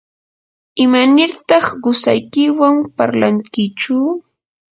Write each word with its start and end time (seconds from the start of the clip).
¿imanirtaq 0.83 1.65
qusaykiwan 1.83 2.75
parlankichu? 2.97 3.97